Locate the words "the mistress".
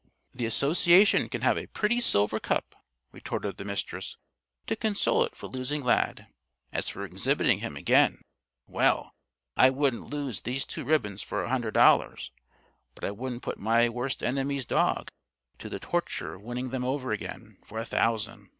3.57-4.17